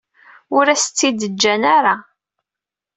[0.55, 1.95] Ur as-tt-id-ǧǧan ara.